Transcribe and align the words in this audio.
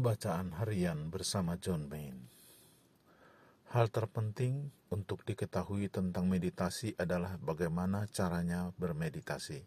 Bacaan 0.00 0.56
Harian 0.56 1.12
bersama 1.12 1.60
John 1.60 1.84
Main 1.84 2.24
Hal 3.68 3.92
terpenting 3.92 4.72
untuk 4.88 5.20
diketahui 5.28 5.92
tentang 5.92 6.24
meditasi 6.24 6.96
adalah 6.96 7.36
bagaimana 7.36 8.08
caranya 8.08 8.72
bermeditasi. 8.80 9.60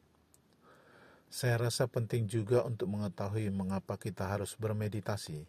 Saya 1.29 1.61
rasa 1.61 1.85
penting 1.85 2.25
juga 2.25 2.65
untuk 2.65 2.89
mengetahui 2.89 3.53
mengapa 3.53 3.93
kita 3.93 4.25
harus 4.25 4.57
bermeditasi. 4.57 5.45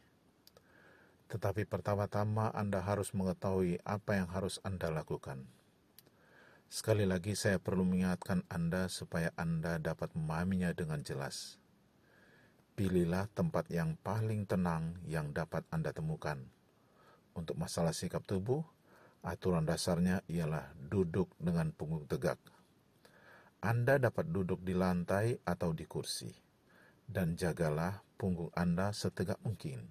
Tetapi 1.32 1.64
pertama-tama 1.64 2.52
Anda 2.52 2.84
harus 2.84 3.16
mengetahui 3.16 3.80
apa 3.88 4.20
yang 4.20 4.28
harus 4.28 4.60
Anda 4.68 4.92
lakukan. 4.92 5.48
Sekali 6.68 7.08
lagi 7.08 7.32
saya 7.32 7.56
perlu 7.56 7.88
mengingatkan 7.88 8.44
Anda 8.52 8.92
supaya 8.92 9.32
Anda 9.40 9.80
dapat 9.80 10.12
memahaminya 10.12 10.76
dengan 10.76 11.00
jelas 11.00 11.63
pilihlah 12.74 13.30
tempat 13.30 13.70
yang 13.70 13.94
paling 14.02 14.50
tenang 14.50 14.98
yang 15.06 15.30
dapat 15.30 15.62
Anda 15.70 15.94
temukan. 15.94 16.42
Untuk 17.34 17.54
masalah 17.54 17.94
sikap 17.94 18.26
tubuh, 18.26 18.66
aturan 19.22 19.62
dasarnya 19.62 20.26
ialah 20.26 20.74
duduk 20.74 21.30
dengan 21.38 21.70
punggung 21.70 22.06
tegak. 22.10 22.38
Anda 23.62 23.96
dapat 23.96 24.28
duduk 24.28 24.60
di 24.60 24.74
lantai 24.74 25.38
atau 25.46 25.72
di 25.72 25.86
kursi, 25.86 26.28
dan 27.06 27.38
jagalah 27.38 28.02
punggung 28.18 28.50
Anda 28.52 28.90
setegak 28.90 29.38
mungkin. 29.40 29.88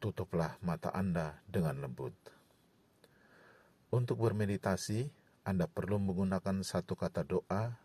Tutuplah 0.00 0.56
mata 0.64 0.90
Anda 0.96 1.44
dengan 1.44 1.84
lembut. 1.84 2.16
Untuk 3.92 4.18
bermeditasi, 4.24 5.12
Anda 5.44 5.68
perlu 5.68 6.00
menggunakan 6.00 6.64
satu 6.64 6.96
kata 6.96 7.22
doa, 7.22 7.78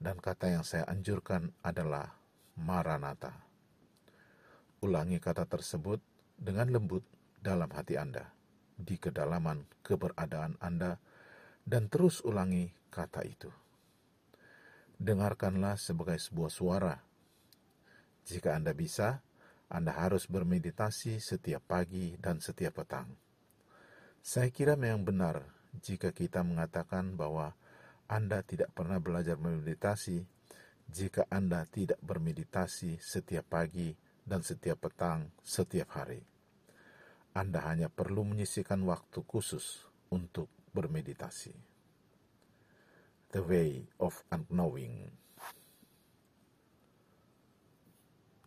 dan 0.00 0.16
kata 0.16 0.48
yang 0.48 0.64
saya 0.64 0.88
anjurkan 0.88 1.52
adalah 1.60 2.19
Maranatha. 2.60 3.32
Ulangi 4.84 5.16
kata 5.16 5.48
tersebut 5.48 6.00
dengan 6.36 6.68
lembut 6.68 7.04
dalam 7.40 7.68
hati 7.72 7.96
Anda, 7.96 8.28
di 8.76 9.00
kedalaman 9.00 9.64
keberadaan 9.80 10.60
Anda, 10.60 11.00
dan 11.64 11.88
terus 11.88 12.20
ulangi 12.20 12.68
kata 12.92 13.24
itu. 13.24 13.48
Dengarkanlah 15.00 15.80
sebagai 15.80 16.20
sebuah 16.20 16.52
suara. 16.52 16.96
Jika 18.28 18.52
Anda 18.52 18.76
bisa, 18.76 19.24
Anda 19.72 19.96
harus 19.96 20.28
bermeditasi 20.28 21.16
setiap 21.16 21.64
pagi 21.64 22.20
dan 22.20 22.44
setiap 22.44 22.84
petang. 22.84 23.08
Saya 24.20 24.52
kira 24.52 24.76
memang 24.76 25.08
benar 25.08 25.48
jika 25.80 26.12
kita 26.12 26.44
mengatakan 26.44 27.16
bahwa 27.16 27.56
Anda 28.04 28.44
tidak 28.44 28.76
pernah 28.76 29.00
belajar 29.00 29.40
meditasi 29.40 30.28
jika 30.90 31.30
Anda 31.30 31.62
tidak 31.70 32.02
bermeditasi 32.02 32.98
setiap 32.98 33.46
pagi 33.54 33.94
dan 34.26 34.42
setiap 34.42 34.90
petang 34.90 35.30
setiap 35.40 35.94
hari. 35.94 36.20
Anda 37.30 37.62
hanya 37.70 37.86
perlu 37.86 38.26
menyisihkan 38.26 38.82
waktu 38.82 39.22
khusus 39.22 39.86
untuk 40.10 40.50
bermeditasi. 40.74 41.54
The 43.30 43.42
Way 43.46 43.86
of 44.02 44.26
Unknowing 44.34 45.14